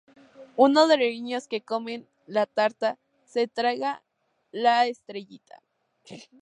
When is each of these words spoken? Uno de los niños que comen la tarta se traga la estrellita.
Uno 0.57 0.87
de 0.87 0.97
los 0.97 1.05
niños 1.09 1.47
que 1.47 1.61
comen 1.61 2.07
la 2.25 2.47
tarta 2.47 2.97
se 3.23 3.47
traga 3.47 4.01
la 4.51 4.87
estrellita. 4.87 5.61